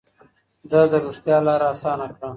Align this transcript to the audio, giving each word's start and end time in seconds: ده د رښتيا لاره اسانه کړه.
ده 0.69 0.81
د 0.91 0.93
رښتيا 1.05 1.37
لاره 1.45 1.65
اسانه 1.73 2.05
کړه. 2.15 2.27